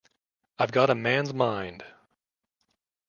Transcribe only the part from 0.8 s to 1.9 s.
a man's mind.